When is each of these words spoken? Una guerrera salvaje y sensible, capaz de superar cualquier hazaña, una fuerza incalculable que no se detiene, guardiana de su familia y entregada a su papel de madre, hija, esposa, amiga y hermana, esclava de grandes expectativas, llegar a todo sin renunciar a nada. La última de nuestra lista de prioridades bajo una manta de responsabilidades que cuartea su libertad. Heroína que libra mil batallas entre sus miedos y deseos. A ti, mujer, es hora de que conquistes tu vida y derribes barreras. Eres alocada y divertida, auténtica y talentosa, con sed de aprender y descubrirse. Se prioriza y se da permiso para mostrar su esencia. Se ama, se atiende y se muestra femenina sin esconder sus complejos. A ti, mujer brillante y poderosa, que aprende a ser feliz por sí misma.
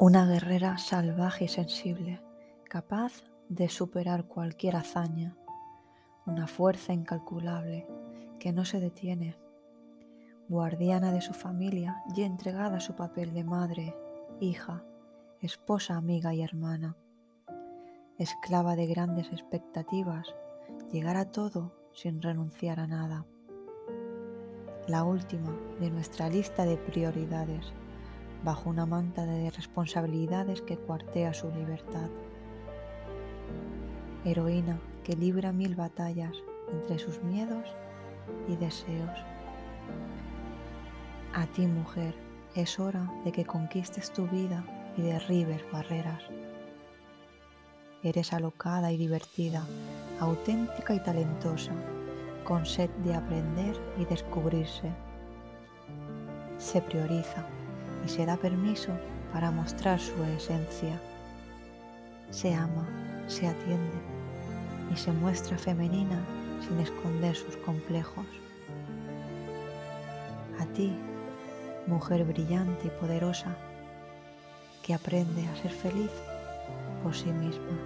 Una 0.00 0.26
guerrera 0.26 0.78
salvaje 0.78 1.46
y 1.46 1.48
sensible, 1.48 2.22
capaz 2.70 3.24
de 3.48 3.68
superar 3.68 4.26
cualquier 4.26 4.76
hazaña, 4.76 5.36
una 6.24 6.46
fuerza 6.46 6.92
incalculable 6.92 7.84
que 8.38 8.52
no 8.52 8.64
se 8.64 8.78
detiene, 8.78 9.36
guardiana 10.48 11.10
de 11.10 11.20
su 11.20 11.32
familia 11.32 12.00
y 12.14 12.22
entregada 12.22 12.76
a 12.76 12.80
su 12.80 12.94
papel 12.94 13.34
de 13.34 13.42
madre, 13.42 13.96
hija, 14.38 14.84
esposa, 15.40 15.96
amiga 15.96 16.32
y 16.32 16.42
hermana, 16.42 16.96
esclava 18.18 18.76
de 18.76 18.86
grandes 18.86 19.32
expectativas, 19.32 20.32
llegar 20.92 21.16
a 21.16 21.32
todo 21.32 21.74
sin 21.92 22.22
renunciar 22.22 22.78
a 22.78 22.86
nada. 22.86 23.26
La 24.86 25.02
última 25.02 25.58
de 25.80 25.90
nuestra 25.90 26.28
lista 26.28 26.64
de 26.66 26.76
prioridades 26.76 27.72
bajo 28.44 28.70
una 28.70 28.86
manta 28.86 29.24
de 29.24 29.50
responsabilidades 29.50 30.62
que 30.62 30.76
cuartea 30.76 31.34
su 31.34 31.50
libertad. 31.50 32.08
Heroína 34.24 34.78
que 35.04 35.14
libra 35.14 35.52
mil 35.52 35.74
batallas 35.74 36.36
entre 36.72 36.98
sus 36.98 37.22
miedos 37.22 37.64
y 38.48 38.56
deseos. 38.56 39.18
A 41.34 41.46
ti, 41.46 41.66
mujer, 41.66 42.14
es 42.54 42.78
hora 42.78 43.10
de 43.24 43.32
que 43.32 43.44
conquistes 43.44 44.12
tu 44.12 44.26
vida 44.28 44.64
y 44.96 45.02
derribes 45.02 45.62
barreras. 45.72 46.22
Eres 48.02 48.32
alocada 48.32 48.92
y 48.92 48.96
divertida, 48.96 49.64
auténtica 50.20 50.94
y 50.94 51.00
talentosa, 51.00 51.72
con 52.44 52.64
sed 52.64 52.90
de 53.04 53.14
aprender 53.14 53.76
y 53.98 54.04
descubrirse. 54.04 54.90
Se 56.58 56.80
prioriza 56.80 57.44
y 58.04 58.08
se 58.08 58.26
da 58.26 58.36
permiso 58.36 58.92
para 59.32 59.50
mostrar 59.50 60.00
su 60.00 60.22
esencia. 60.24 61.00
Se 62.30 62.54
ama, 62.54 62.86
se 63.26 63.46
atiende 63.46 63.98
y 64.92 64.96
se 64.96 65.12
muestra 65.12 65.58
femenina 65.58 66.20
sin 66.66 66.78
esconder 66.80 67.36
sus 67.36 67.56
complejos. 67.58 68.26
A 70.58 70.66
ti, 70.66 70.92
mujer 71.86 72.24
brillante 72.24 72.88
y 72.88 72.90
poderosa, 72.90 73.56
que 74.82 74.94
aprende 74.94 75.46
a 75.48 75.56
ser 75.56 75.70
feliz 75.70 76.10
por 77.02 77.14
sí 77.14 77.32
misma. 77.32 77.78